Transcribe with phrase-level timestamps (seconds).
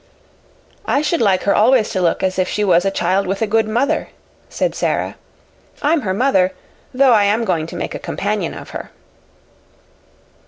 [0.87, 3.45] "I should like her always to look as if she was a child with a
[3.45, 4.09] good mother,"
[4.49, 5.15] said Sara.
[5.83, 6.53] "I'm her mother,
[6.91, 8.89] though I am going to make a companion of her."